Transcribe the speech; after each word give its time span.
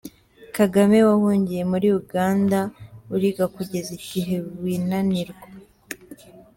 Kagame 0.55 0.97
wahungiye 1.07 1.63
muri 1.71 1.87
Uganda, 1.99 2.59
uriga 3.13 3.45
kugeza 3.55 3.89
igihe 3.99 4.35
winanirwa. 4.61 5.45